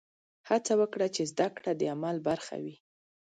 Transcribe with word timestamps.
هڅه 0.49 0.73
وکړه 0.81 1.07
چې 1.15 1.23
زده 1.31 1.47
کړه 1.57 1.71
د 1.75 1.81
عمل 1.93 2.17
برخه 2.29 2.55
وي. 2.63 2.75